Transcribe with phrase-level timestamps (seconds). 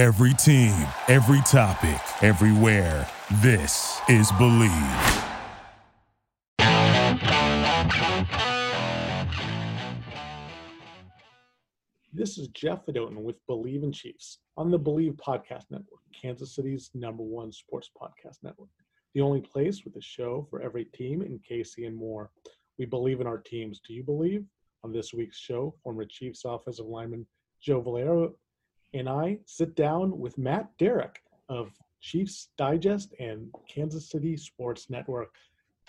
[0.00, 0.72] Every team,
[1.08, 3.06] every topic, everywhere.
[3.42, 4.70] This is Believe.
[12.14, 16.88] This is Jeff Fedotin with Bleav in Chiefs on the Bleav Podcast Network, Kansas City's
[16.94, 18.70] number one sports podcast network.
[19.12, 22.30] The only place with a show for every team in KC and more.
[22.78, 23.82] We believe in our teams.
[23.86, 24.46] Do you believe?
[24.82, 27.26] On this week's show, former Chiefs offensive lineman
[27.60, 28.32] Joe Valerio
[28.94, 31.70] and I sit down with Matt Derrick of
[32.00, 35.34] Chiefs Digest and Kansas City Sports Network.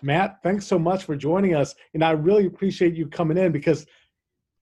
[0.03, 1.75] Matt, thanks so much for joining us.
[1.93, 3.85] And I really appreciate you coming in because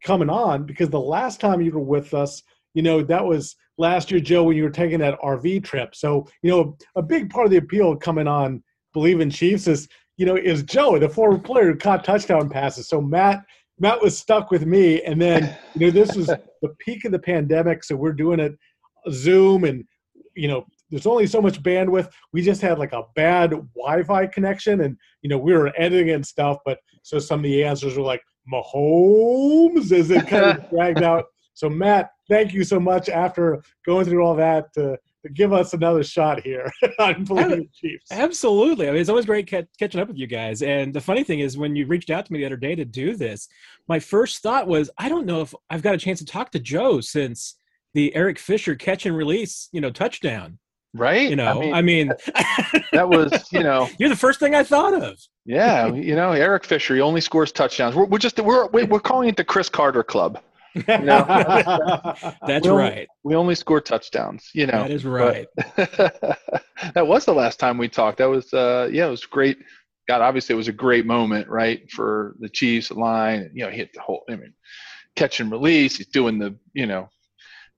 [0.03, 4.11] coming on because the last time you were with us, you know, that was last
[4.11, 5.95] year, Joe, when you were taking that RV trip.
[5.95, 8.63] So, you know, a big part of the appeal coming on
[8.95, 9.87] Bleav in Chiefs is,
[10.17, 12.87] you know, is Joe, the former player who caught touchdown passes.
[12.87, 13.43] So Matt
[13.79, 17.19] Matt was stuck with me, and then you know this was the peak of the
[17.19, 18.57] pandemic, so we're doing it
[19.05, 19.85] uh, Zoom, and
[20.35, 22.09] you know there's only so much bandwidth.
[22.33, 26.25] We just had like a bad Wi-Fi connection, and you know we were editing and
[26.25, 28.21] stuff, but so some of the answers were like
[28.51, 31.25] Mahomes as it kind of dragged out.
[31.53, 34.97] So Matt, thank you so much after going through all that to
[35.33, 38.05] give us another shot here on Bleav Chiefs.
[38.11, 38.87] Absolutely.
[38.87, 40.61] I mean, it's always great catching up with you guys.
[40.61, 42.85] And the funny thing is, when you reached out to me the other day to
[42.85, 43.47] do this,
[43.87, 46.59] my first thought was, I don't know if I've got a chance to talk to
[46.59, 47.55] Joe since
[47.93, 50.59] the Eric Fisher catch and release, you know, touchdown.
[50.93, 51.29] Right.
[51.29, 52.13] You know, I mean, I mean
[52.93, 55.19] that was, you know, you're the first thing I thought of.
[55.45, 55.87] Yeah.
[55.93, 57.95] You know, Eric Fisher, he only scores touchdowns.
[57.95, 60.41] We're, we're just, we're, we're calling it the Cris Carter Club.
[60.75, 61.23] Know?
[62.45, 62.91] That's we right.
[62.91, 64.49] Only, we only score touchdowns.
[64.53, 65.47] You know, that is right.
[65.75, 68.19] that was the last time we talked.
[68.19, 69.57] That was, uh, yeah, it was great.
[70.07, 73.51] God, obviously, it was a great moment, right, for the Chiefs line.
[73.53, 74.23] You know, he hit the whole.
[74.29, 74.53] I mean,
[75.15, 75.97] catch and release.
[75.97, 77.09] He's doing the, you know,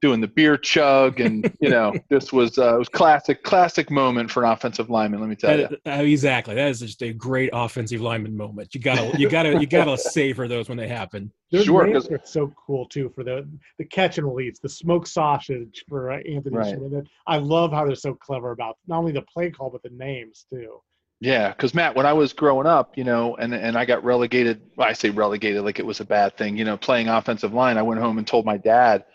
[0.01, 4.31] doing the beer chug, and you know, this was uh, it was classic, classic moment
[4.31, 5.19] for an offensive lineman.
[5.19, 5.77] Let me tell that, you.
[5.85, 8.73] Uh, exactly, that is just a great offensive lineman moment.
[8.73, 11.31] You gotta, you gotta, you gotta savor those when they happen.
[11.51, 15.07] Their sure, names are so cool too for the the catch and release, the smoked
[15.07, 16.75] sausage for uh, Anthony Right.
[16.75, 17.07] Schmidt.
[17.27, 20.45] I love how they're so clever about not only the play call but the names
[20.51, 20.81] too.
[21.19, 24.61] Yeah, because Matt, when I was growing up, you know, and and I got relegated.
[24.75, 26.57] Well, I say relegated like it was a bad thing.
[26.57, 29.05] You know, playing offensive line, I went home and told my dad.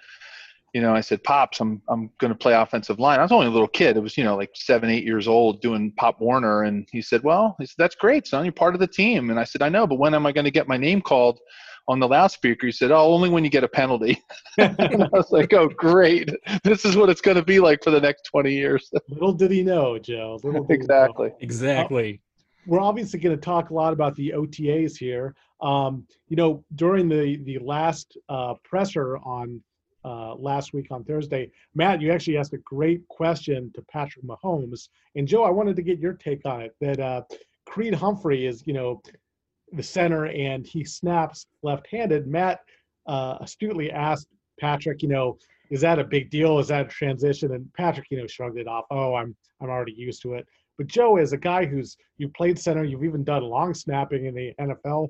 [0.74, 3.46] You know, I said, "Pops, I'm I'm going to play offensive line." I was only
[3.46, 3.96] a little kid.
[3.96, 7.22] It was you know like seven, eight years old doing Pop Warner, and he said,
[7.22, 8.44] "Well, he said that's great, son.
[8.44, 10.44] You're part of the team." And I said, "I know, but when am I going
[10.44, 11.40] to get my name called?"
[11.88, 14.20] On the loudspeaker, he said, "Oh, only when you get a penalty."
[14.58, 16.28] and I was like, "Oh, great!
[16.64, 19.52] This is what it's going to be like for the next 20 years." Little did
[19.52, 20.38] he know, Joe.
[20.42, 20.82] Little did he know.
[20.82, 21.32] exactly.
[21.40, 22.20] Exactly.
[22.66, 25.34] we're obviously going to talk a lot about the OTAs here.
[25.60, 29.62] Um, you know, during the the last uh, presser on
[30.06, 34.88] uh, last week on Thursday, Matt, you actually asked a great question to Patrick Mahomes,
[35.16, 36.74] and Joe, I wanted to get your take on it.
[36.80, 37.22] That uh,
[37.66, 39.02] Creed Humphrey is, you know,
[39.72, 42.26] the center, and he snaps left-handed.
[42.26, 42.60] Matt
[43.06, 44.28] uh, astutely asked
[44.60, 45.36] Patrick, you know,
[45.70, 46.58] is that a big deal?
[46.58, 47.52] Is that a transition?
[47.52, 48.84] And Patrick, you know, shrugged it off.
[48.90, 50.46] Oh, I'm I'm already used to it.
[50.78, 54.34] But Joe, as a guy who's you played center, you've even done long snapping in
[54.34, 55.08] the NFL.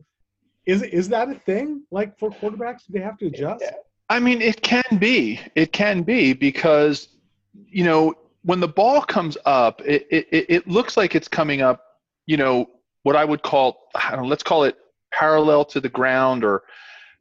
[0.65, 1.83] Is is that a thing?
[1.91, 3.65] Like for quarterbacks, do they have to adjust?
[4.09, 5.41] I mean, it can be.
[5.55, 7.09] It can be because,
[7.55, 11.83] you know, when the ball comes up, it, it, it looks like it's coming up,
[12.27, 12.71] you know,
[13.03, 14.77] what I would call, I know, let's call it
[15.12, 16.62] parallel to the ground or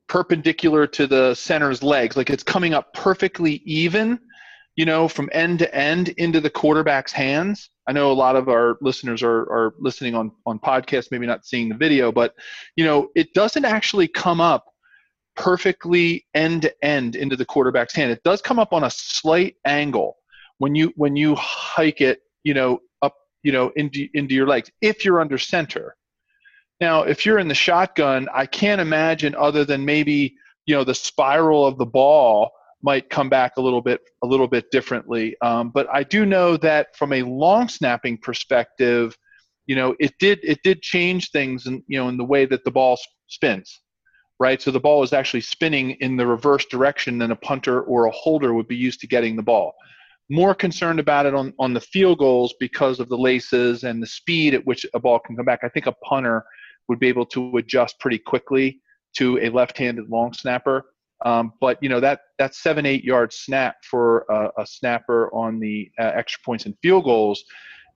[0.07, 2.15] perpendicular to the center's legs.
[2.15, 4.19] Like it's coming up perfectly even,
[4.75, 7.69] you know, from end to end into the quarterback's hands.
[7.87, 11.45] I know a lot of our listeners are, are listening on, on podcasts, maybe not
[11.45, 12.35] seeing the video, but,
[12.75, 14.74] you know, it doesn't actually come up
[15.35, 18.11] perfectly end to end into the quarterback's hand.
[18.11, 20.17] It does come up on a slight angle
[20.57, 24.71] when you when you hike it, you know, up, you know, into into your legs
[24.81, 25.95] if you're under center.
[26.81, 30.35] Now, if you're in the shotgun, I can't imagine other than maybe,
[30.65, 34.47] you know, the spiral of the ball might come back a little bit a little
[34.47, 35.35] bit differently.
[35.41, 39.17] Um, but I do know that from a long snapping perspective,
[39.65, 42.63] you know, it did it did change things and you know in the way that
[42.63, 42.97] the ball
[43.27, 43.81] spins
[44.39, 44.61] right?
[44.61, 48.11] So the ball is actually spinning in the reverse direction than a punter or a
[48.11, 49.73] holder would be used to getting the ball.
[50.29, 54.07] More concerned about it on, on the field goals because of the laces and the
[54.07, 55.59] speed at which a ball can come back.
[55.63, 56.43] I think a punter
[56.87, 58.81] would be able to adjust pretty quickly
[59.17, 60.85] to a left-handed long snapper.
[61.23, 65.59] Um, but you know that that seven eight yard snap for a, a snapper on
[65.59, 67.43] the uh, extra points and field goals,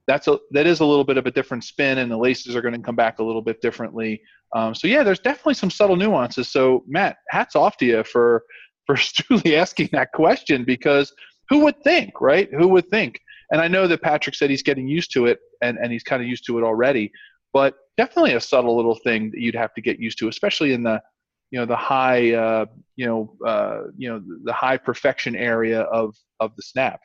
[0.09, 2.61] that's a that is a little bit of a different spin, and the laces are
[2.63, 4.19] going to come back a little bit differently.
[4.56, 6.51] Um, so yeah, there's definitely some subtle nuances.
[6.51, 8.44] So Matt, hats off to you for
[8.88, 11.13] for truly asking that question because
[11.50, 12.50] who would think, right?
[12.51, 13.19] Who would think?
[13.51, 16.23] And I know that Patrick said he's getting used to it, and and he's kind
[16.23, 17.12] of used to it already.
[17.53, 20.81] But definitely a subtle little thing that you'd have to get used to, especially in
[20.81, 21.00] the
[21.51, 22.65] you know the high uh,
[22.95, 27.00] you know uh, you know the high perfection area of of the snap.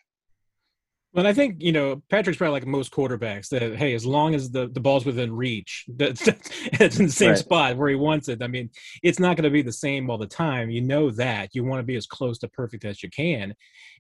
[1.15, 4.51] Well, I think you know Patrick's probably like most quarterbacks that hey, as long as
[4.51, 7.39] the, the ball's within reach, that's, it's in the same right.
[7.39, 8.43] spot where he wants it.
[8.43, 8.69] I mean,
[9.03, 10.71] it's not going to be the same all the time.
[10.71, 13.55] You know that you want to be as close to perfect as you can.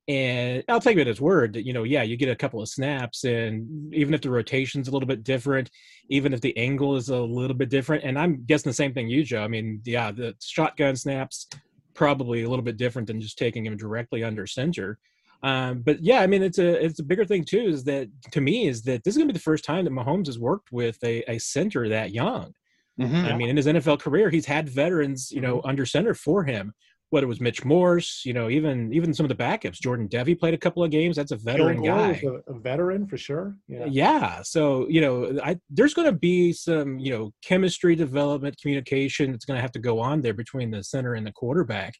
[0.08, 2.68] And I'll take it as word that you know, yeah, you get a couple of
[2.68, 5.70] snaps, and even if the rotation's a little bit different,
[6.08, 9.08] even if the angle is a little bit different, and I'm guessing the same thing
[9.08, 9.44] you, Joe.
[9.44, 11.46] I mean, yeah, the shotgun snaps
[11.94, 14.98] probably a little bit different than just taking him directly under center
[15.42, 17.66] um, but yeah, I mean, it's a it's a bigger thing too.
[17.66, 19.92] Is that to me is that this is going to be the first time that
[19.92, 22.54] Mahomes has worked with a, a center that young.
[23.00, 23.26] Mm-hmm.
[23.26, 25.68] I mean, in his NFL career, he's had veterans, you know, mm-hmm.
[25.68, 26.72] under center for him.
[27.10, 30.38] Whether it was Mitch Morse, you know, even even some of the backups, Jordan Devey
[30.38, 31.14] played a couple of games.
[31.14, 33.56] That's a veteran guy, a, a, veteran for sure.
[33.68, 33.84] Yeah.
[33.84, 34.42] yeah.
[34.42, 39.44] So you know, I, there's going to be some you know chemistry development, communication that's
[39.44, 41.94] going to have to go on there between the center and the quarterback.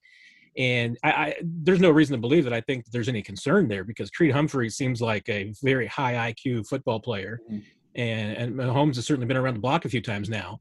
[0.57, 3.85] And I, I, there's no reason to believe that I think there's any concern there
[3.85, 7.61] because Creed Humphrey seems like a very high IQ football player, mm-hmm.
[7.97, 10.61] and and Mahomes has certainly been around the block a few times now.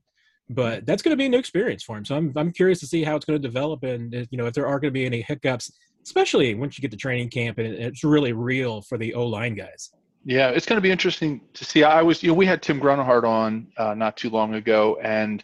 [0.50, 0.86] But mm-hmm.
[0.86, 2.06] that's going to be a new experience for him.
[2.06, 4.54] So I'm I'm curious to see how it's going to develop, and you know if
[4.54, 5.72] there are going to be any hiccups,
[6.04, 9.56] especially once you get to training camp and it's really real for the O line
[9.56, 9.92] guys.
[10.25, 11.84] Yeah, it's going to be interesting to see.
[11.84, 15.44] I was, you know, we had Tim Grunhard on uh, not too long ago, and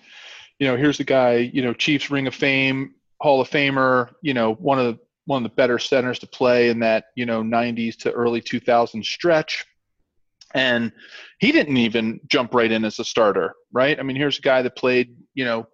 [0.58, 4.34] you know, here's the guy, you know, Chiefs Ring of Fame, Hall of Famer, you
[4.34, 7.44] know, one of the one of the better centers to play in that, you know,
[7.44, 9.64] 90s to early 2000s stretch.
[10.56, 10.92] And
[11.40, 14.00] he didn't even jump right in as a starter, right?
[14.00, 15.68] I mean, here's a guy that played, you know,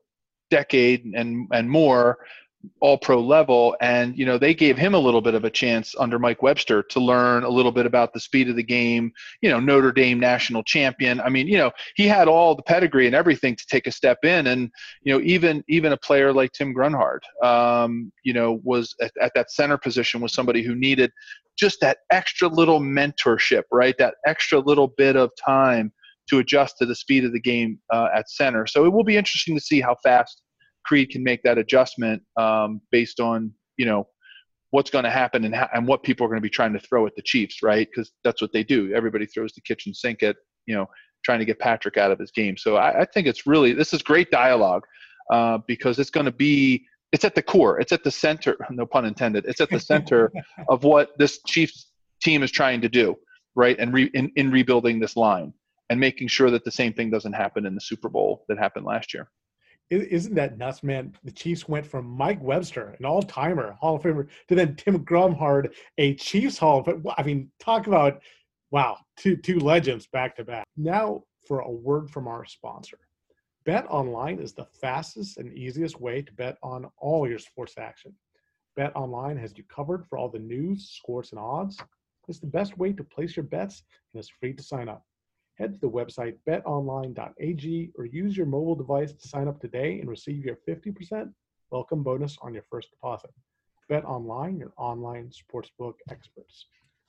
[0.52, 2.20] decade and and more
[2.80, 5.96] all pro level and you know they gave him a little bit of a chance
[6.00, 9.50] under Mike Webster to learn a little bit about the speed of the game you
[9.50, 11.20] know Notre Dame national champion.
[11.20, 14.20] I mean you know he had all the pedigree and everything to take a step
[14.24, 14.72] in and
[15.04, 19.34] you know even even a player like Tim Grunhard um, you know was at, at
[19.36, 21.12] that center position was somebody who needed
[21.58, 23.98] just that extra little mentorship right?
[23.98, 25.92] That extra little bit of time
[26.30, 28.66] to adjust to the speed of the game uh, at center.
[28.68, 30.42] So it will be interesting to see how fast
[30.86, 34.08] Creed can make that adjustment um, based on you know
[34.72, 37.06] what's going to happen and, and what people are going to be trying to throw
[37.06, 37.88] at the Chiefs, right?
[37.90, 38.94] Because that's what they do.
[38.94, 40.36] Everybody throws the kitchen sink at
[40.66, 40.88] you know
[41.24, 42.56] trying to get Patrick out of his game.
[42.58, 44.84] So I, I think it's really this is great dialogue
[45.32, 48.58] uh, because it's going to be it's at the core, it's at the center.
[48.70, 49.46] No pun intended.
[49.46, 50.32] It's at the center
[50.70, 51.88] of what this Chiefs
[52.22, 53.16] team is trying to do,
[53.56, 53.78] right?
[53.80, 55.54] And re- in, in rebuilding this line
[55.90, 58.86] and making sure that the same thing doesn't happen in the Super Bowl that happened
[58.86, 59.30] last year.
[59.92, 61.14] Isn't that nuts, man?
[61.24, 65.74] The Chiefs went from Mike Webster, an all-timer, Hall of Famer, to then Tim Grunhard,
[66.00, 67.06] a Chiefs Hall of Fame.
[67.18, 68.22] I mean, talk about
[68.72, 70.66] wow, two two legends back to back.
[70.76, 72.98] Now for a word from our sponsor.
[73.66, 78.14] Bet online is the fastest and easiest way to bet on all your sports action.
[78.76, 81.78] Bet online has you covered for all the news, scores, and odds.
[82.28, 83.84] It's the best way to place your bets,
[84.14, 85.06] and it's free to sign up.
[85.58, 90.10] Head to the website betonline.ag or use your mobile device to sign up today and
[90.10, 91.32] receive your 50%
[91.72, 93.32] welcome bonus on your first deposit.
[93.88, 96.66] Bet Online, your online sportsbook experts.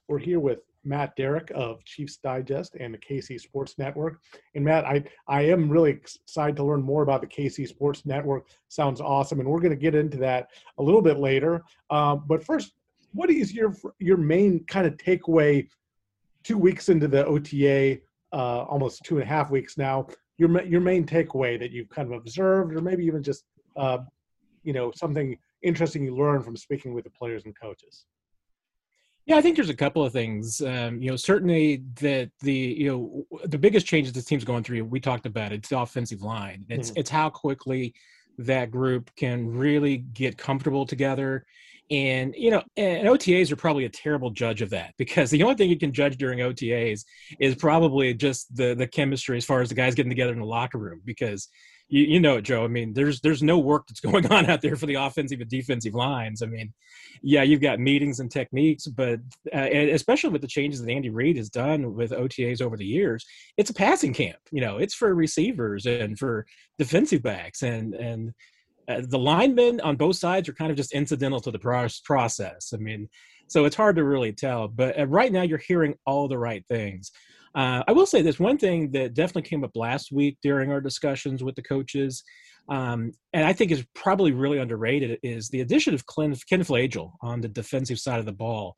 [0.08, 4.20] We're here with Matt Derrick of Chiefs Digest and the KC Sports Network.
[4.54, 8.46] And Matt, I, I am really excited to learn more about the KC Sports Network.
[8.68, 11.64] Sounds awesome, and we're going to get into that a little bit later.
[11.90, 12.74] Um, but first,
[13.12, 15.66] what is your your main kind of takeaway
[16.44, 18.00] two weeks into the OTA
[18.36, 20.06] uh, almost two and a half weeks now.
[20.36, 23.44] Your your main takeaway that you've kind of observed, or maybe even just
[23.76, 23.98] uh,
[24.62, 28.04] you know something interesting you learned from speaking with the players and coaches.
[29.24, 30.60] Yeah, I think there's a couple of things.
[30.60, 34.84] Um, you know, certainly that the you know the biggest changes this team's going through.
[34.84, 36.66] We talked about it, it's the offensive line.
[36.68, 37.00] It's mm-hmm.
[37.00, 37.94] it's how quickly
[38.38, 41.46] that group can really get comfortable together
[41.90, 45.54] and you know, and OTAs are probably a terrible judge of that because the only
[45.54, 47.04] thing you can judge during OTAs
[47.38, 50.46] is probably just the the chemistry as far as the guys getting together in the
[50.46, 51.48] locker room because
[51.88, 52.64] you, you know it, Joe.
[52.64, 55.50] I mean, there's there's no work that's going on out there for the offensive and
[55.50, 56.42] defensive lines.
[56.42, 56.72] I mean,
[57.22, 59.20] yeah, you've got meetings and techniques, but
[59.54, 63.24] uh, especially with the changes that Andy Reid has done with OTAs over the years,
[63.56, 64.38] it's a passing camp.
[64.50, 66.46] You know, it's for receivers and for
[66.78, 68.32] defensive backs and and
[68.88, 72.72] uh, the linemen on both sides are kind of just incidental to the process.
[72.72, 73.08] I mean,
[73.48, 74.68] so it's hard to really tell.
[74.68, 77.10] But uh, right now, you're hearing all the right things.
[77.54, 80.80] Uh, I will say this one thing that definitely came up last week during our
[80.80, 82.22] discussions with the coaches,
[82.68, 87.12] um, and I think is probably really underrated, is the addition of Ken, Ken Flajole
[87.22, 88.76] on the defensive side of the ball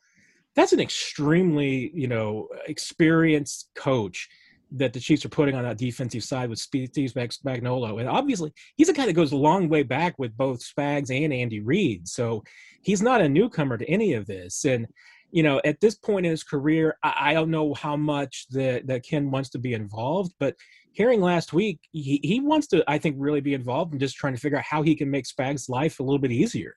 [0.59, 4.29] that's an extremely you know experienced coach
[4.73, 8.01] that the Chiefs are putting on that defensive side with Steve Spagnuolo.
[8.01, 11.33] And obviously, he's a guy that goes a long way back with both Spags and
[11.33, 12.07] Andy Reid.
[12.07, 12.45] So
[12.83, 14.65] he's not a newcomer to any of this.
[14.65, 14.87] And,
[15.31, 18.87] you know, at this point in his career, I, I don't know how much that,
[18.87, 20.55] that Ken wants to be involved, but
[20.93, 24.35] hearing last week, he, he wants to, I think, really be involved in just trying
[24.35, 26.77] to figure out how he can make Spags' life a little bit easier.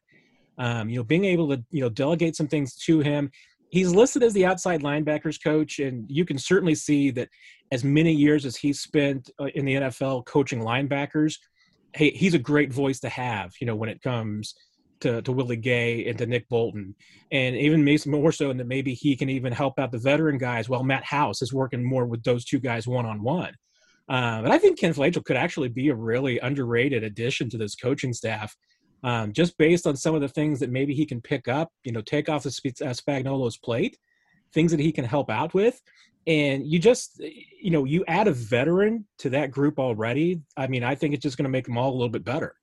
[0.58, 3.32] Um, you know, being able to, you know, delegate some things to him
[3.72, 7.30] he's listed as the outside linebackers coach, and you can certainly see that
[7.72, 11.36] as many years as he spent uh, in the NFL coaching linebackers,
[11.94, 13.54] hey, he's a great voice to have.
[13.60, 14.54] You know, when it comes
[15.00, 16.94] to, to Willie Gay and to Nick Bolton,
[17.32, 20.70] and even more so, and that maybe he can even help out the veteran guys.
[20.70, 23.54] While Matt House is working more with those two guys one on one.
[24.08, 28.12] But I think Ken Flajole could actually be a really underrated addition to this coaching
[28.12, 28.54] staff
[29.04, 31.92] um, just based on some of the things that maybe he can pick up, you
[31.92, 33.98] know, take off the uh, Spagnuolo's plate,
[34.54, 35.82] things that he can help out with.
[36.28, 40.42] And you just, you know, you add a veteran to that group already.
[40.56, 42.56] I mean, I think it's just going to make them all a little bit better.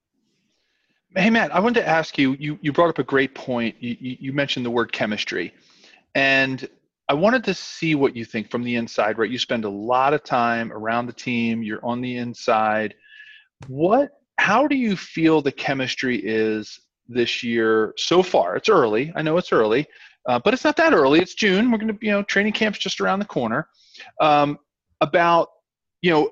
[1.16, 3.75] Hey, Matt, I wanted to ask you, you, you brought up a great point.
[3.80, 5.52] You, you mentioned the word chemistry.
[6.14, 6.68] And
[7.09, 9.30] I wanted to see what you think from the inside, right?
[9.30, 12.95] You spend a lot of time around the team, you're on the inside.
[13.66, 18.57] What how do you feel the chemistry is this year so far?
[18.57, 19.12] It's early.
[19.14, 19.87] I know it's early,
[20.28, 21.21] uh, but it's not that early.
[21.21, 21.71] It's June.
[21.71, 23.68] We're going to, you know, training camp's just around the corner.
[24.21, 24.59] Um,
[25.00, 25.49] about,
[26.02, 26.30] you know,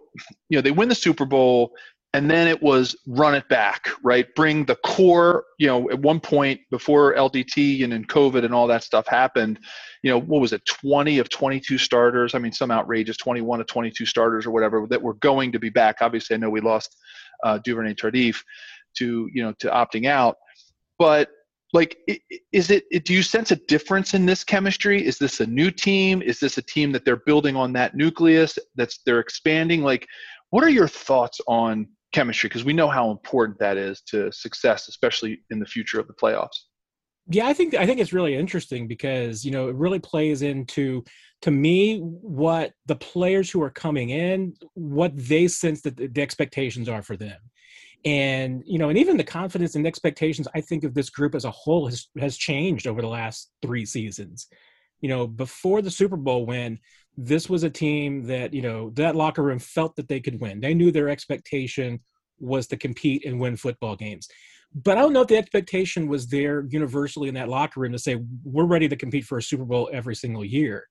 [0.49, 1.73] you know, they win the Super Bowl,
[2.15, 4.33] and then it was run it back, right?
[4.37, 5.45] Bring the core.
[5.59, 9.59] You know, at one point before LDT and then COVID and all that stuff happened,
[10.03, 12.35] you know, what was it, 20 of 22 starters?
[12.35, 15.69] I mean, some outrageous 21 of 22 starters or whatever that were going to be
[15.69, 15.97] back.
[16.01, 16.97] Obviously, I know we lost
[17.45, 18.43] uh, Duvernay Tardif
[18.99, 20.37] to you know to opting out.
[20.99, 21.29] But
[21.73, 21.99] like,
[22.53, 22.85] is it?
[23.05, 25.05] Do you sense a difference in this chemistry?
[25.05, 26.23] Is this a new team?
[26.23, 29.83] Is this a team that they're building on that nucleus that's they're expanding?
[29.83, 30.07] Like,
[30.51, 32.49] what are your thoughts on chemistry?
[32.49, 36.15] Because we know how important that is to success, especially in the future of the
[36.15, 36.57] playoffs.
[37.29, 41.05] Yeah, I think I think it's really interesting because you know it really plays into
[41.43, 46.89] to me what the players who are coming in what they sense that the, expectations
[46.89, 47.39] are for them.
[48.05, 51.45] And you know and even the confidence and expectations i think of this group as
[51.45, 54.47] a whole has has changed over the last three seasons.
[55.01, 56.79] You know before the super bowl win
[57.19, 60.61] this was a team that you know that locker room felt that they could win.
[60.61, 62.01] They knew their expectation
[62.39, 64.29] was to compete and win football games
[64.85, 67.99] but i don't know if the expectation was there universally in that locker room to
[67.99, 70.87] say we're ready to compete for a super bowl every single year.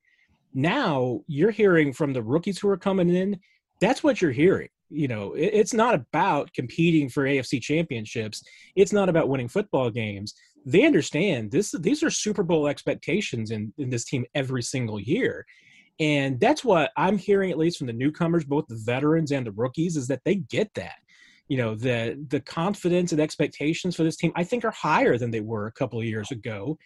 [0.54, 3.40] Now you're hearing from the rookies who are coming in
[3.82, 8.44] that's what you're hearing you know it, it's not about competing for afc championships.
[8.76, 10.34] It's not about winning football games.
[10.66, 15.46] They understand this these are super bowl expectations in, in this team every single year.
[16.00, 19.52] And that's what i'm hearing at least from the newcomers both the veterans and the
[19.52, 20.96] rookies is that they get that
[21.48, 25.32] you know the the confidence and expectations for this team i think are higher than
[25.32, 26.78] they were a couple of years ago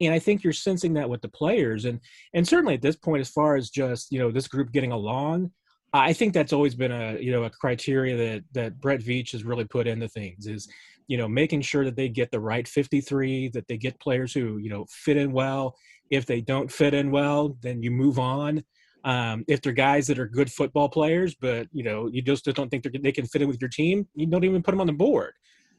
[0.00, 2.00] and I think you're sensing that with the players, and
[2.34, 5.50] and certainly at this point, as far as just you know this group getting along,
[5.92, 9.44] I think that's always been a you know a criteria that that Brett Veach has
[9.44, 10.68] really put into things is
[11.08, 14.58] you know making sure that they get the right 53, that they get players who
[14.58, 15.74] you know fit in well.
[16.10, 18.62] If they don't fit in well, then you move on.
[19.06, 22.68] Um, if they're guys that are good football players, but you know you just don't
[22.68, 24.92] think they can fit in with your team, you don't even put them on the
[24.92, 25.32] board.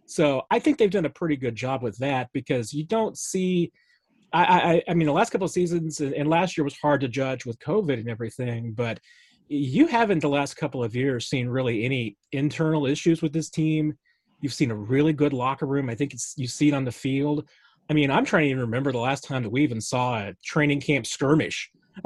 [0.05, 3.71] So I think they've done a pretty good job with that because you don't see
[4.33, 7.07] I, I, I mean, the last couple of seasons and last year was hard to
[7.07, 8.99] judge with COVID and everything, but
[9.47, 13.93] you haven't the last couple of years seen really any internal issues with this team.
[14.41, 15.89] You've seen a really good locker room.
[15.89, 17.47] I think it's you see it on the field.
[17.89, 20.33] I mean, I'm trying to even remember the last time that we even saw a
[20.43, 21.71] training camp skirmish.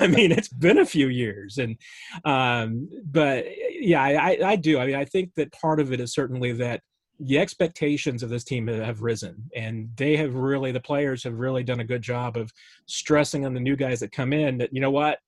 [0.00, 1.76] I mean, it's been a few years, and
[2.24, 4.78] um, but yeah, I, I do.
[4.78, 6.82] I mean, I think that part of it is certainly that
[7.20, 11.62] the expectations of this team have risen and they have really the players have really
[11.62, 12.52] done a good job of
[12.86, 15.18] stressing on the new guys that come in that you know what?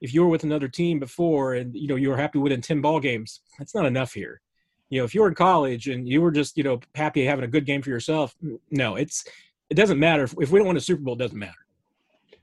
[0.00, 2.80] If you were with another team before and you know you were happy winning 10
[2.80, 4.40] ball games that's not enough here.
[4.88, 7.44] You know if you were in college and you were just you know happy having
[7.44, 8.34] a good game for yourself
[8.70, 9.26] no it's
[9.68, 10.24] it doesn't matter.
[10.24, 11.66] If, if we don't win a super bowl it doesn't matter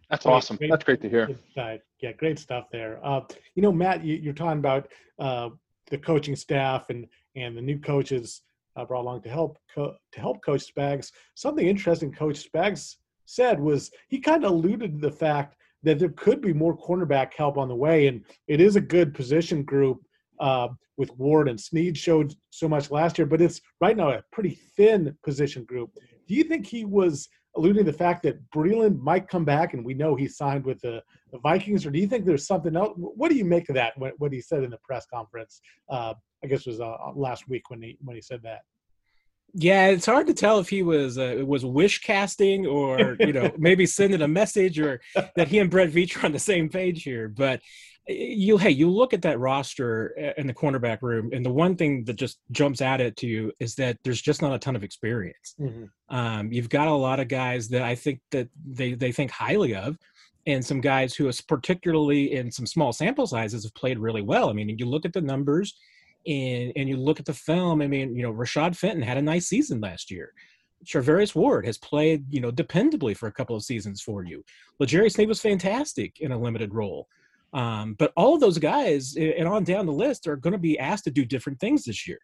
[0.10, 0.58] that's awesome.
[0.58, 1.30] great, that's great to hear.
[1.58, 3.00] uh, yeah great stuff there.
[3.04, 3.22] Uh,
[3.56, 4.88] you know matt you, are talking about
[5.20, 5.50] uh,
[5.90, 8.42] the coaching staff and and the new coaches
[8.76, 11.12] uh, brought along to help co- to help Coach Spags.
[11.36, 12.96] Something interesting Coach Spags
[13.26, 17.34] said was he kind of alluded to the fact that there could be more cornerback
[17.34, 20.02] help on the way, and it is a good position group
[20.40, 24.24] uh, with Ward and Sneed showed so much last year, but it's right now a
[24.32, 25.92] pretty thin position group.
[26.28, 29.86] Do you think he was alluding to the fact that Breeland might come back, and
[29.86, 32.94] we know he signed with the, the Vikings, or do you think there's something else?
[32.98, 33.98] What do you make of that?
[33.98, 35.62] What, what he said in the press conference?
[35.90, 38.62] Uh, I guess it was uh, last week when he when he said that.
[39.58, 43.52] Yeah, it's hard to tell if he was uh, was wish casting or you know
[43.58, 45.00] maybe sending a message or
[45.36, 47.30] that he and Brett Veach are on the same page here.
[47.30, 47.62] But
[48.08, 50.08] you hey, you look at that roster
[50.38, 53.76] in the cornerback room, and the one thing that just jumps out at you is
[53.76, 55.56] that there's just not a ton of experience.
[55.60, 56.16] Mm-hmm.
[56.16, 59.76] Um, you've got a lot of guys that I think that they they think highly
[59.76, 59.98] of,
[60.46, 64.50] and some guys who, particularly in some small sample sizes, have played really well.
[64.50, 65.76] I mean, you look at the numbers
[66.28, 67.82] and and you look at the film.
[67.82, 70.32] I mean, you know, Rashad Fenton had a nice season last year.
[70.86, 74.44] Charvarius Ward has played, you know, dependably for a couple of seasons for you.
[74.80, 77.08] L'Jarius Sneed was fantastic in a limited role.
[77.56, 80.78] Um, but all of those guys and on down the list are going to be
[80.78, 82.20] asked to do different things this year.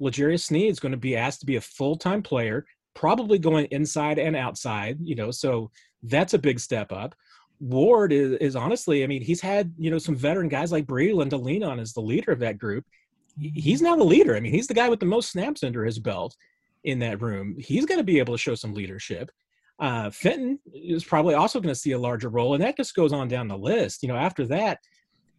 [0.00, 4.18] L'Jarius Sneed is going to be asked to be a full-time player, probably going inside
[4.18, 5.70] and outside, you know, so
[6.02, 7.14] that's a big step up.
[7.60, 11.30] Ward is, is honestly, I mean, he's had, you know, some veteran guys like Breeland
[11.30, 12.84] to lean on as the leader of that group
[13.38, 14.36] he's now the leader.
[14.36, 16.36] I mean, he's the guy with the most snaps under his belt
[16.84, 17.56] in that room.
[17.58, 19.30] He's going to be able to show some leadership.
[19.78, 23.12] Uh, Fenton is probably also going to see a larger role, and that just goes
[23.12, 24.02] on down the list.
[24.02, 24.78] You know, after that,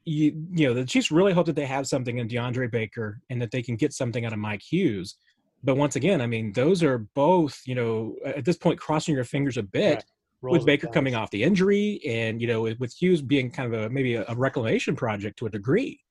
[0.06, 3.42] you you know the Chiefs really hope that they have something in DeAndre Baker and
[3.42, 5.16] that they can get something out of Mike Hughes.
[5.64, 9.24] But once again, I mean, those are both you know at this point crossing your
[9.24, 10.04] fingers a bit.
[10.42, 13.90] with Baker coming off the injury, and you know, with Hughes being kind of a
[13.90, 16.02] maybe a, a reclamation project to a degree,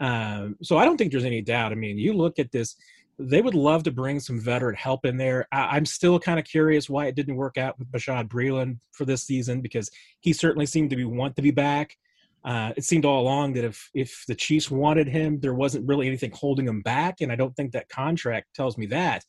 [0.00, 1.72] um, so I don't think there's any doubt.
[1.72, 2.76] I mean, you look at this,
[3.22, 5.46] they would love to bring some veteran help in there.
[5.52, 9.04] I, am still kind of curious why it didn't work out with Bashaud Breeland for
[9.04, 11.96] this season because he certainly seemed to be want to be back.
[12.42, 16.06] Uh, it seemed all along that if if the Chiefs wanted him, there wasn't really
[16.06, 19.24] anything holding him back, and I don't think that contract tells me that.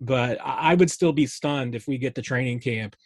[0.00, 2.96] But I, I would still be stunned if we get to training camp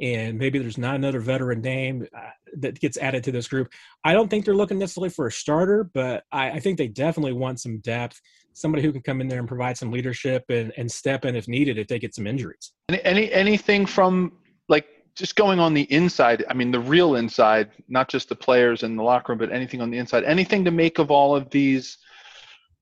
[0.00, 3.68] and maybe there's not another veteran name uh, that gets added to this group.
[4.04, 7.32] I don't think they're looking necessarily for a starter, but I, I, think they definitely
[7.32, 8.20] want some depth,
[8.52, 11.46] somebody who can come in there and provide some leadership and, and step in if
[11.46, 12.72] needed if they get some injuries.
[12.88, 14.32] Any, any anything from
[14.68, 16.44] like just going on the inside?
[16.48, 19.80] I mean, the real inside, not just the players in the locker room, but anything
[19.80, 20.24] on the inside.
[20.24, 21.98] Anything to make of all of these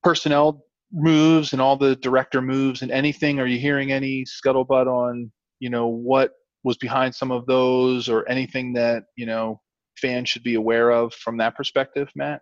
[0.03, 3.39] personnel moves and all the director moves and anything?
[3.41, 6.33] Are you hearing any scuttlebutt on you know what
[6.65, 9.61] was behind some of those or anything that you know
[9.99, 12.41] fans should be aware of from that perspective matt?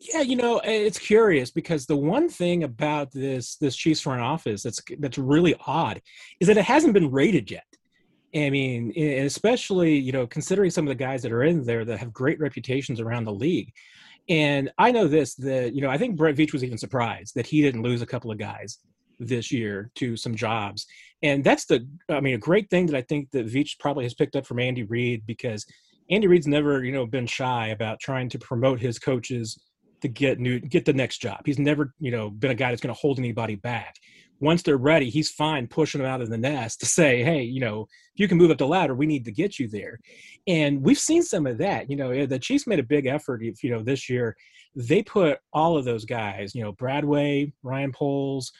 [0.00, 4.62] Yeah you know it's curious because the one thing about this this chiefs front office
[4.62, 6.00] that's that's really odd
[6.40, 7.64] is that it hasn't been rated yet.
[8.34, 11.98] I mean especially you know considering some of the guys that are in there that
[11.98, 13.72] have great reputations around the league.
[14.28, 17.46] And i know this that you know i think brett veach was even surprised that
[17.46, 18.78] he didn't lose a couple of guys
[19.18, 20.86] this year to some jobs.
[21.22, 24.14] And that's the, I mean, a great thing that I think that Veach probably has
[24.14, 25.66] picked up from Andy Reid because
[26.10, 29.58] Andy Reid's never, you know, been shy about trying to promote his coaches
[30.00, 31.40] to get new, get the next job.
[31.44, 33.96] He's never, you know, been a guy that's going to hold anybody back.
[34.40, 37.58] Once they're ready, he's fine pushing them out of the nest to say, hey, you
[37.58, 37.82] know,
[38.14, 39.98] if you can move up the ladder, we need to get you there.
[40.46, 41.90] And we've seen some of that.
[41.90, 44.36] You know, the Chiefs made a big effort, if, you know, this year.
[44.76, 48.52] They put all of those guys, you know, Bradway, Ryan Poles,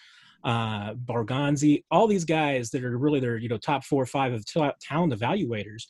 [0.44, 4.32] uh, Borgonzi, all these guys that are really their you know top four or five
[4.32, 5.86] of t- talent evaluators.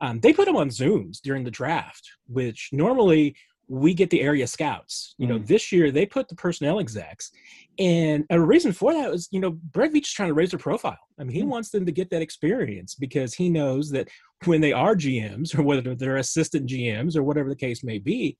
[0.00, 3.36] Um, they put them on Zooms during the draft, which normally
[3.68, 5.14] we get the area scouts.
[5.18, 5.46] You know, mm.
[5.46, 7.30] this year they put the personnel execs,
[7.78, 10.58] and a reason for that was you know Brett Veach is trying to raise their
[10.58, 10.98] profile.
[11.18, 11.48] I mean, he mm.
[11.48, 14.08] wants them to get that experience because he knows that
[14.46, 18.38] when they are GMs or whether they're assistant GMs or whatever the case may be,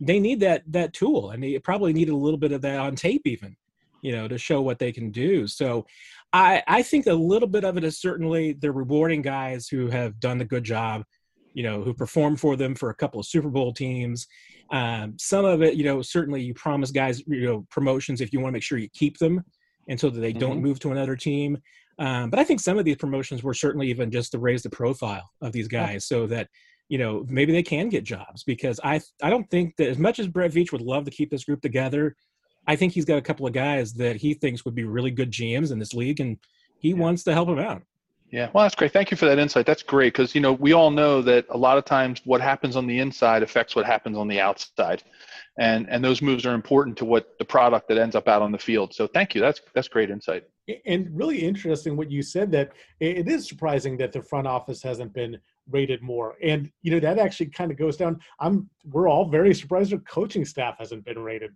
[0.00, 2.96] they need that that tool, and they probably need a little bit of that on
[2.96, 3.54] tape even
[4.02, 5.46] you know, to show what they can do.
[5.46, 5.86] So
[6.32, 10.20] I, I think a little bit of it is certainly they're rewarding guys who have
[10.20, 11.04] done a good job,
[11.54, 14.26] you know, who performed for them for a couple of Super Bowl teams.
[14.70, 18.40] Um, some of it, you know, certainly you promise guys, you know, promotions if you
[18.40, 19.44] want to make sure you keep them
[19.88, 20.38] until they mm-hmm.
[20.38, 21.58] don't move to another team.
[21.98, 24.70] Um, but I think some of these promotions were certainly even just to raise the
[24.70, 26.48] profile of these guys so that,
[26.88, 30.18] you know, maybe they can get jobs because I I don't think that as much
[30.18, 32.16] as Brett Veach would love to keep this group together,
[32.66, 35.30] I think he's got a couple of guys that he thinks would be really good
[35.30, 36.38] GMs in this league, and
[36.78, 36.96] he yeah.
[36.96, 37.82] wants to help them out.
[38.32, 38.94] Yeah, well, that's great.
[38.94, 39.66] Thank you for that insight.
[39.66, 42.76] That's great because you know we all know that a lot of times what happens
[42.76, 45.02] on the inside affects what happens on the outside,
[45.58, 48.50] and and those moves are important to what the product that ends up out on
[48.50, 48.94] the field.
[48.94, 49.42] So thank you.
[49.42, 50.44] That's that's great insight.
[50.86, 55.12] And really interesting what you said that it is surprising that the front office hasn't
[55.12, 56.36] been rated more.
[56.42, 58.18] And you know that actually kind of goes down.
[58.40, 61.52] I'm we're all very surprised our coaching staff hasn't been rated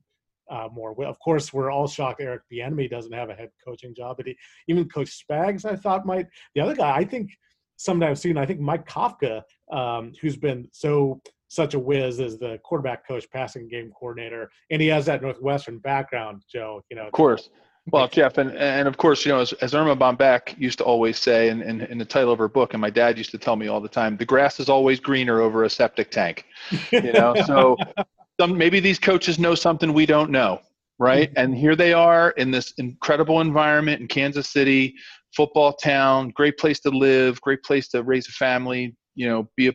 [0.50, 0.94] uh, more.
[1.04, 4.36] Of course, we're all shocked Eric Bieniemy doesn't have a head coaching job, but he,
[4.68, 6.26] even Coach Spags, I thought might.
[6.54, 7.30] The other guy, I think,
[7.76, 8.36] sometimes seen.
[8.36, 13.30] I think Mike Kafka, um, who's been so such a whiz as the quarterback coach,
[13.30, 16.42] passing game coordinator, and he has that Northwestern background.
[16.50, 17.50] Joe, you know, of course.
[17.92, 21.20] Well, Jeff, and, and of course, you know, as, as Erma Bombeck used to always
[21.20, 23.54] say in, in, in, the title of her book, and my dad used to tell
[23.54, 26.46] me all the time, the grass is always greener over a septic tank.
[26.90, 27.76] You know, so
[28.40, 30.60] some, maybe these coaches know something we don't know,
[30.98, 31.30] right?
[31.30, 31.38] Mm-hmm.
[31.38, 34.94] And here they are in this incredible environment in Kansas City,
[35.34, 39.68] football town, great place to live, great place to raise a family, you know, be
[39.68, 39.72] a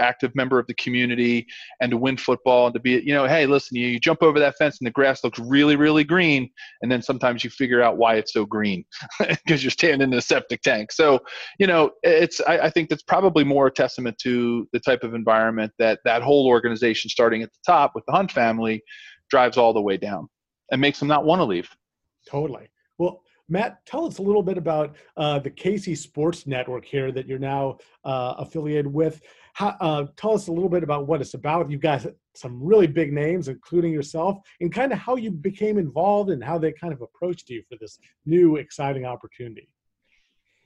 [0.00, 1.46] active member of the community
[1.80, 4.38] and to win football and to be you know hey listen you, you jump over
[4.38, 6.48] that fence and the grass looks really really green.
[6.82, 8.84] And then sometimes you figure out why it's so green
[9.18, 10.92] because you're standing in a septic tank.
[10.92, 11.20] So
[11.58, 15.14] you know it's I, I think that's probably more a testament to the type of
[15.14, 18.82] environment that that whole organization starting at the top with the hunt family
[19.30, 20.28] drives all the way down
[20.70, 21.68] and makes them not want to leave.
[22.28, 22.68] Totally.
[22.98, 27.26] Well Matt, tell us a little bit about uh, the KC Sports Network here that
[27.26, 29.20] you're now uh, affiliated with.
[29.54, 31.70] How, uh, tell us a little bit about what it's about.
[31.70, 36.30] You've got some really big names, including yourself, and kind of how you became involved
[36.30, 39.68] and how they kind of approached you for this new exciting opportunity.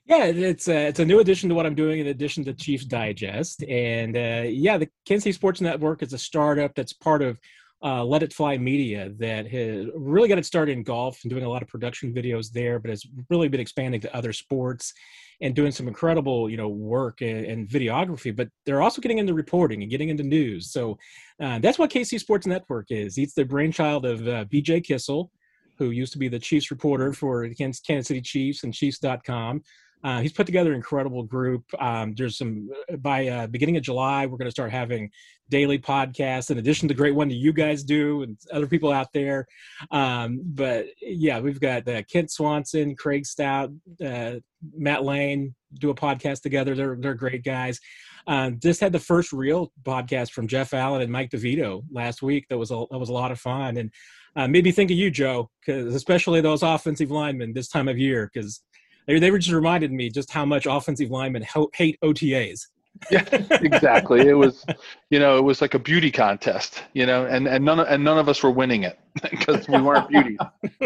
[0.05, 2.85] Yeah, it's a, it's a new addition to what I'm doing in addition to Chiefs
[2.85, 3.63] Digest.
[3.63, 7.39] And uh, yeah, the Kansas City Sports Network is a startup that's part of
[7.83, 11.43] uh, Let It Fly Media that has really got it started in golf and doing
[11.43, 14.93] a lot of production videos there, but has really been expanding to other sports
[15.41, 18.35] and doing some incredible, you know, work and, and videography.
[18.35, 20.71] But they're also getting into reporting and getting into news.
[20.71, 20.97] So
[21.41, 23.17] uh, that's what KC Sports Network is.
[23.17, 25.31] It's the brainchild of uh, BJ Kissel,
[25.77, 29.61] who used to be the Chiefs reporter for Kansas City Chiefs and Chiefs.com.
[30.05, 31.63] Uh, he's put together an incredible group.
[31.79, 35.09] Um, there's some by uh, beginning of July, we're going to start having
[35.49, 38.91] daily podcasts in addition to the great one that you guys do and other people
[38.91, 39.47] out there.
[39.89, 43.71] Um, but yeah, we've got uh, Kent Swanson, Craig Stout,
[44.05, 44.35] uh,
[44.77, 46.75] Matt Lane do a podcast together.
[46.75, 47.79] They're they're great guys.
[48.27, 52.45] Um, just had the first real podcast from Jeff Allen and Mike DeVito last week.
[52.49, 53.91] That was a that was a lot of fun and
[54.35, 57.97] uh, made me think of you, Joe, because especially those offensive linemen this time of
[57.97, 58.61] year because
[59.07, 62.67] they, they were just reminded me just how much offensive linemen hate OTAs.
[63.11, 64.21] yeah, exactly.
[64.21, 64.65] It was,
[65.09, 68.03] you know, it was like a beauty contest, you know, and, and none of, and
[68.03, 68.97] none of us were winning it
[69.31, 70.37] because we weren't beauties.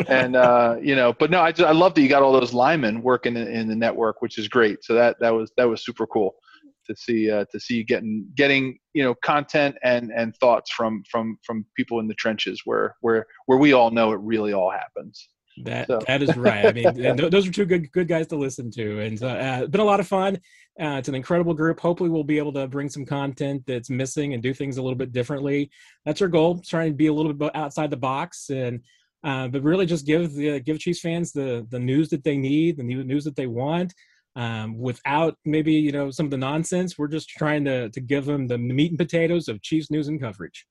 [0.07, 2.53] And uh, you know, but no, I just, I love that you got all those
[2.53, 4.83] linemen working in, in, the network, which is great.
[4.83, 6.35] So that that was that was super cool
[6.89, 11.03] to see uh, to see you getting getting you know content and and thoughts from
[11.09, 14.71] from from people in the trenches where where where we all know it really all
[14.71, 15.29] happens.
[15.63, 15.99] That so.
[16.07, 16.65] that is right.
[16.65, 19.85] I mean, those are two good good guys to listen to, and uh, been a
[19.85, 20.35] lot of fun.
[20.79, 21.79] Uh, it's an incredible group.
[21.79, 24.97] Hopefully, we'll be able to bring some content that's missing and do things a little
[24.97, 25.69] bit differently.
[26.05, 26.61] That's our goal.
[26.65, 28.81] Trying to be a little bit outside the box, and
[29.23, 32.77] uh, but really just give the give Chiefs fans the the news that they need,
[32.77, 33.93] the news that they want.
[34.35, 38.25] Um, without maybe you know some of the nonsense, we're just trying to to give
[38.25, 40.65] them the meat and potatoes of Chiefs news and coverage.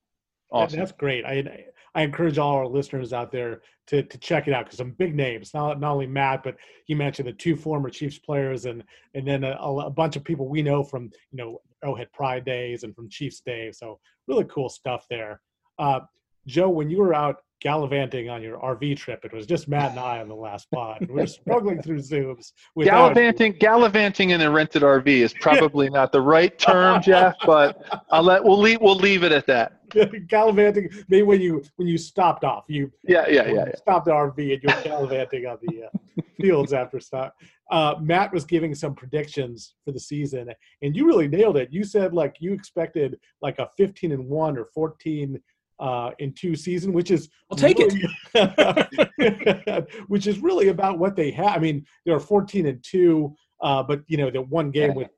[0.51, 0.79] Awesome.
[0.79, 1.27] That's great.
[1.27, 4.93] I I encourage all our listeners out there to, to check it out because some
[4.93, 8.85] big names, not not only Matt, but he mentioned the two former Chiefs players and
[9.15, 12.83] and then a, a bunch of people we know from you know Arrowhead Pride days
[12.83, 13.73] and from Chiefs Day.
[13.73, 15.41] So really cool stuff there.
[15.79, 16.01] Uh,
[16.47, 19.25] Joe, when you were out gallivanting on your RV trip.
[19.25, 20.99] It was just Matt and I on the last pod.
[21.09, 22.53] We were struggling through Zooms.
[22.81, 27.35] Gallivanting, gallivanting in a rented RV is probably not the right term, Jeff.
[27.45, 29.75] But I'll let we'll leave we'll leave it at that.
[30.29, 33.77] gallivanting, maybe when you when you stopped off, you yeah yeah yeah, yeah.
[33.77, 37.35] stopped the RV and you're gallivanting on the uh, fields after stop.
[37.71, 40.51] Uh, Matt was giving some predictions for the season,
[40.83, 41.69] and you really nailed it.
[41.71, 45.41] You said like you expected like a 15 and one or 14
[45.81, 48.03] uh, in two season, which is I'll take really,
[48.35, 49.89] it.
[50.09, 51.57] which is really about what they have.
[51.57, 55.09] I mean, they're 14 and two, uh, but you know, the one game with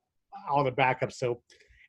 [0.51, 1.15] all the backups.
[1.15, 1.41] So,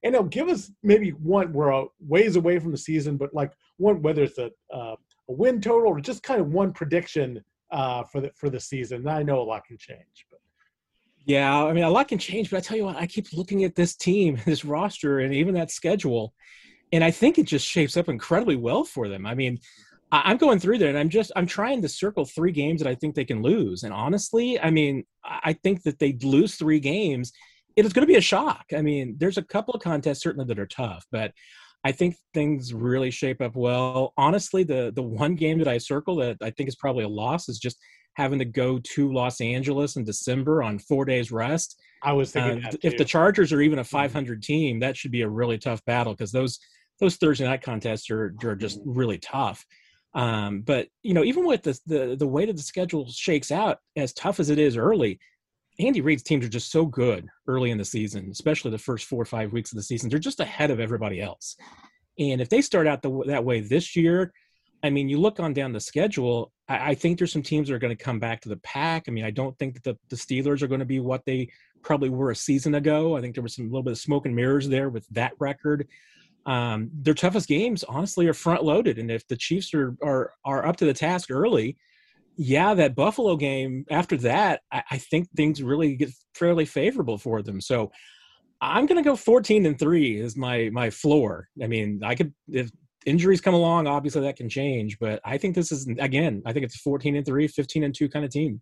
[0.03, 1.53] and it'll give us maybe one.
[1.53, 4.95] We're a ways away from the season, but like one whether it's a, uh,
[5.29, 8.99] a win total or just kind of one prediction uh, for the for the season.
[8.99, 10.39] And I know a lot can change, but.
[11.25, 13.63] Yeah, I mean, a lot can change, but I tell you what, I keep looking
[13.63, 16.33] at this team, this roster, and even that schedule,
[16.91, 19.25] and I think it just shapes up incredibly well for them.
[19.25, 19.59] I mean,
[20.11, 22.95] I'm going through there and I'm just I'm trying to circle three games that I
[22.95, 23.83] think they can lose.
[23.83, 27.31] And honestly, I mean, I think that they lose three games,
[27.77, 28.65] it is going to be a shock.
[28.75, 31.31] I mean, there's a couple of contests certainly that are tough, but
[31.83, 34.13] I think things really shape up well.
[34.17, 37.47] Honestly, the the one game that I circle that I think is probably a loss
[37.47, 37.77] is just
[38.15, 41.79] having to go to Los Angeles in December on four days rest.
[42.03, 45.21] I was thinking uh, if the Chargers are even a 500 team, that should be
[45.21, 46.59] a really tough battle because those
[47.01, 49.65] those Thursday night contests are, are just really tough.
[50.13, 53.79] Um, but you know, even with the, the the way that the schedule shakes out,
[53.97, 55.19] as tough as it is early,
[55.79, 59.21] Andy Reid's teams are just so good early in the season, especially the first four
[59.21, 60.09] or five weeks of the season.
[60.09, 61.55] They're just ahead of everybody else.
[62.19, 64.33] And if they start out the, that way this year,
[64.83, 67.75] I mean, you look on down the schedule, I, I think there's some teams that
[67.75, 69.05] are going to come back to the pack.
[69.07, 71.49] I mean, I don't think that the, the Steelers are going to be what they
[71.83, 73.15] probably were a season ago.
[73.15, 75.87] I think there was some little bit of smoke and mirrors there with that record.
[76.45, 78.97] Um, their toughest games, honestly, are front loaded.
[78.97, 81.77] And if the Chiefs are, are, are up to the task early,
[82.37, 87.41] yeah, that Buffalo game after that, I, I think things really get fairly favorable for
[87.41, 87.61] them.
[87.61, 87.91] So
[88.61, 91.47] I'm going to go 14 and three is my my floor.
[91.61, 92.69] I mean, I could if
[93.05, 96.65] injuries come along, obviously that can change, but I think this is again, I think
[96.65, 98.61] it's 14 and three, 15 and two kind of team.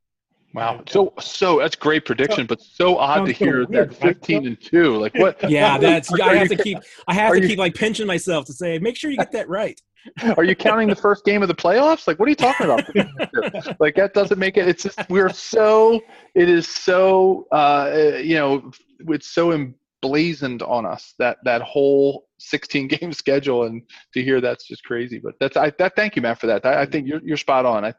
[0.53, 0.83] Wow.
[0.87, 4.97] So so that's great prediction, but so odd to hear that 15 and 2.
[4.97, 5.37] Like what?
[5.49, 8.79] Yeah, that's I have to keep I have to keep like pinching myself to say
[8.79, 9.79] make sure you get that right.
[10.37, 12.07] Are you counting the first game of the playoffs?
[12.07, 13.79] Like what are you talking about?
[13.79, 16.01] like that doesn't make it it's just we're so
[16.35, 18.71] it is so uh you know
[19.07, 23.81] it's so emblazoned on us that that whole 16 game schedule and
[24.13, 26.81] to hear that's just crazy but that's i that thank you matt for that i,
[26.81, 27.93] I think you're, you're spot on I,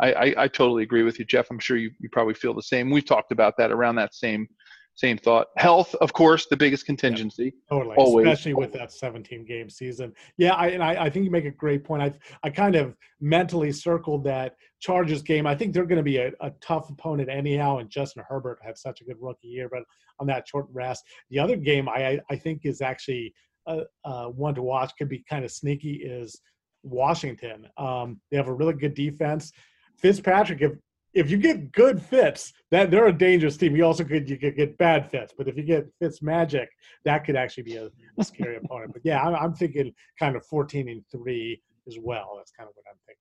[0.00, 1.50] I i totally agree with you jeff.
[1.50, 2.90] I'm sure you, you probably feel the same.
[2.90, 4.48] We've talked about that around that same
[4.94, 5.46] same thought.
[5.56, 7.44] Health of course the biggest contingency.
[7.44, 8.26] Yeah, totally always.
[8.26, 10.12] especially with that 17 game season.
[10.36, 12.02] Yeah I, and I, I think you make a great point.
[12.02, 15.46] I i kind of mentally circled that chargers game.
[15.46, 18.76] I think they're going to be a, a tough opponent anyhow and justin herbert had
[18.76, 19.82] such a good rookie year but
[20.20, 21.04] on that short rest.
[21.30, 23.34] The other game i i think is actually
[23.66, 26.40] uh, uh, one to watch could be kind of sneaky is
[26.82, 27.68] Washington.
[27.76, 29.52] Um, they have a really good defense.
[29.98, 30.72] Fitzpatrick, if
[31.14, 33.76] if you get good fits, that they're a dangerous team.
[33.76, 36.68] You also could you could get bad fits, but if you get Fitz magic,
[37.04, 38.92] that could actually be a, a scary opponent.
[38.92, 42.34] But yeah, I'm, I'm, thinking kind of 14 and three as well.
[42.38, 43.18] That's kind of what I'm thinking.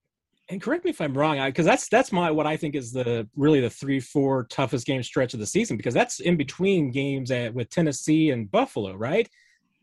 [0.50, 3.28] And correct me if I'm wrong, because that's that's my what I think is the
[3.36, 7.30] really the three four toughest game stretch of the season because that's in between games
[7.30, 9.30] at, with Tennessee and Buffalo, right?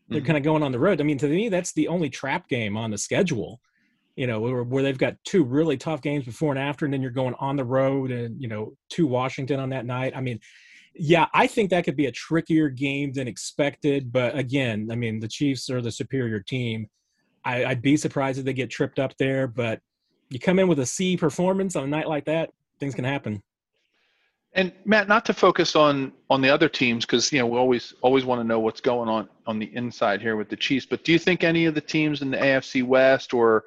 [0.09, 0.27] they're mm-hmm.
[0.27, 0.99] kind of going on the road.
[0.99, 3.61] I mean, to me, that's the only trap game on the schedule.
[4.19, 7.01] You know, where, where, they've got two really tough games before and after, and then
[7.01, 10.11] you're going on the road and you know to Washington on that night.
[10.13, 10.41] I mean,
[10.93, 14.11] yeah, I think that could be a trickier game than expected.
[14.11, 16.87] But again, I mean, the Chiefs are the superior team.
[17.45, 19.47] I, I'd be surprised if they get tripped up there.
[19.47, 19.79] But
[20.29, 22.49] you come in with a C performance on a night like that,
[22.81, 23.41] things can happen.
[24.53, 27.93] And Matt, not to focus on on the other teams because you know we always
[28.01, 30.85] always want to know what's going on on the inside here with the Chiefs.
[30.85, 33.63] But do you think any of the teams in the AFC West or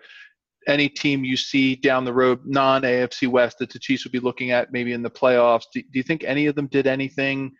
[0.68, 4.20] any team you see down the road, non AFC West, that the Chiefs would be
[4.20, 5.64] looking at maybe in the playoffs?
[5.72, 7.52] Do, do you think any of them did anything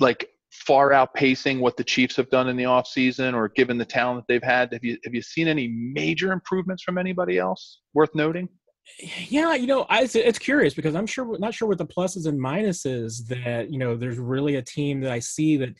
[0.00, 4.20] like far outpacing what the Chiefs have done in the offseason or given the talent
[4.20, 4.72] that they've had?
[4.72, 8.48] Have you have you seen any major improvements from anybody else worth noting?
[9.28, 12.40] yeah you know I, it's curious because i'm sure not sure what the pluses and
[12.40, 15.74] minuses that you know there's really a team that i see that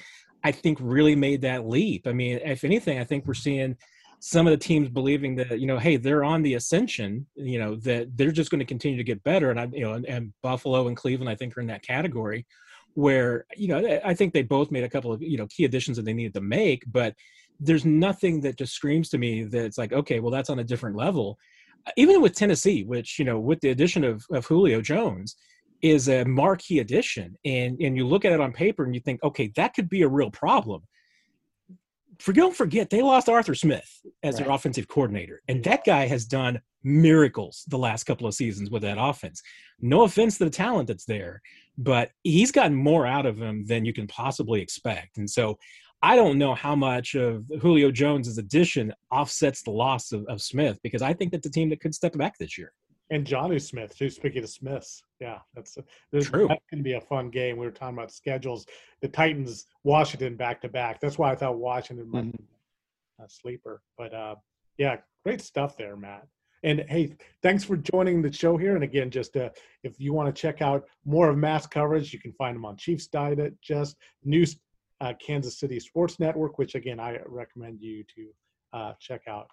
[0.44, 3.76] i think really made that leap i mean if anything i think we're seeing
[4.20, 7.76] some of the teams believing that you know hey they're on the ascension you know
[7.76, 9.50] that they're just going to continue to get better.
[9.50, 12.46] And i you know and, and buffalo and cleveland i think are in that category
[12.94, 15.96] where you know i think they both made a couple of you know key additions
[15.96, 17.14] that they needed to make but
[17.60, 20.64] there's nothing that just screams to me that it's like okay well that's on a
[20.64, 21.38] different level.
[21.96, 25.36] Even with Tennessee, which you know, with the addition of, of Julio Jones,
[25.80, 29.22] is a marquee addition, and and you look at it on paper and you think,
[29.22, 30.82] okay, that could be a real problem.
[32.18, 34.44] For don't forget, they lost Arthur Smith as right.
[34.44, 38.82] their offensive coordinator, and that guy has done miracles the last couple of seasons with
[38.82, 39.42] that offense.
[39.80, 41.42] No offense to the talent that's there,
[41.76, 45.58] but he's gotten more out of him than you can possibly expect, and so
[46.02, 50.78] I don't know how much of Julio Jones's addition offsets the loss of, of Smith
[50.82, 52.72] because I think that's a team that could step back this year.
[53.10, 54.10] And Jonnu Smith, too.
[54.10, 55.78] Speaking of Smiths, yeah, that's
[56.22, 56.48] true.
[56.48, 57.56] That can be a fun game.
[57.56, 58.66] We were talking about schedules.
[59.00, 61.00] The Titans, Washington, back to back.
[61.00, 62.44] That's why I thought Washington might be
[63.24, 63.82] a sleeper.
[63.96, 64.34] But uh,
[64.76, 66.26] yeah, great stuff there, Matt.
[66.64, 68.74] And hey, thanks for joining the show here.
[68.74, 69.50] And again, just uh,
[69.84, 72.76] if you want to check out more of Matt's coverage, you can find him on
[72.76, 74.58] Chiefs Diet, just news
[75.00, 78.28] uh, Kansas City Sports Network, which again I recommend you to
[78.72, 79.48] uh, check out.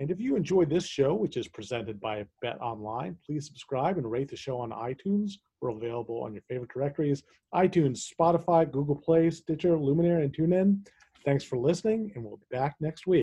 [0.00, 4.10] And if you enjoyed this show, which is presented by Bet Online, please subscribe and
[4.10, 5.32] rate the show on iTunes.
[5.60, 7.22] We're available on your favorite directories
[7.54, 10.86] iTunes, Spotify, Google Play, Stitcher, Luminary, and TuneIn.
[11.24, 13.22] Thanks for listening, and we'll be back next week.